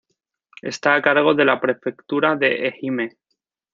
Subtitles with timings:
[0.63, 3.17] Está a cargo de la Prefectura de Ehime.